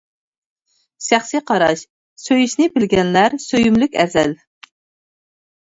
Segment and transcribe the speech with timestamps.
[1.07, 1.83] شەخسى قاراش
[2.23, 4.35] سۆيۈشنى بىلگەنلەر سۆيۈملۈك ئەزەل.